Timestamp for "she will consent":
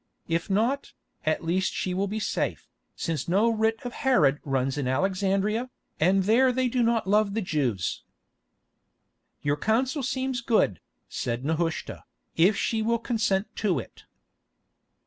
12.57-13.55